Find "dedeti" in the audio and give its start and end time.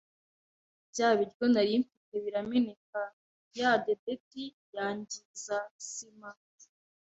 3.85-4.43